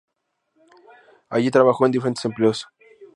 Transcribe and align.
Allí 1.29 1.51
trabajó 1.51 1.85
en 1.85 1.91
diferentes 1.91 2.25
empleos. 2.25 2.67